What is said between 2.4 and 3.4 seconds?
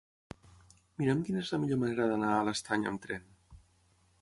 l'Estany amb tren.